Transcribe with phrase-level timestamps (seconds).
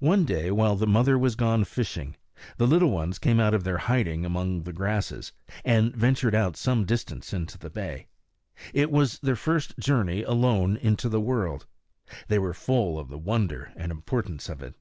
[0.00, 2.16] One day, while the mother was gone fishing,
[2.56, 5.30] the little ones came out of their hiding among the grasses,
[5.62, 8.06] and ventured out some distance into the bay.
[8.72, 11.66] It was their first journey alone into the world;
[12.28, 14.74] they were full of the wonder and importance of it.